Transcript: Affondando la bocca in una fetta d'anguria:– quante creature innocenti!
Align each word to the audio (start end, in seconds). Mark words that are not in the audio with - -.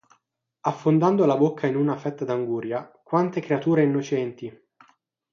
Affondando 0.61 1.27
la 1.27 1.37
bocca 1.37 1.67
in 1.67 1.75
una 1.75 1.95
fetta 1.95 2.25
d'anguria:– 2.25 2.91
quante 3.05 3.39
creature 3.39 3.83
innocenti! 3.83 4.51